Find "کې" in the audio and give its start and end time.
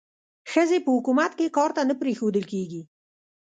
1.37-1.53